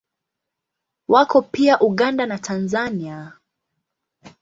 Wako 1.07 1.41
pia 1.41 1.79
Uganda 1.79 2.25
na 2.25 2.37
Tanzania. 2.37 3.33